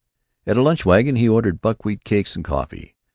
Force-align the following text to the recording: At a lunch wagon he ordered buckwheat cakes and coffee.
At 0.47 0.57
a 0.57 0.63
lunch 0.63 0.83
wagon 0.83 1.15
he 1.15 1.29
ordered 1.29 1.61
buckwheat 1.61 2.03
cakes 2.03 2.35
and 2.35 2.43
coffee. 2.43 2.95